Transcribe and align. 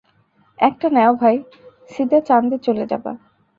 একটা 0.59 0.87
নেও 0.89 1.13
ভাই, 1.21 1.35
সিদা 1.89 2.19
চাঁন্দে 2.27 2.57
চলে 2.65 2.83
যাবা। 2.91 3.11